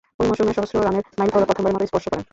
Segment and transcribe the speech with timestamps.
[0.19, 2.23] ঐ মৌসুমেই সহস্র রানের মাইলফলক প্রথমবারের মতো স্পর্শ করেন।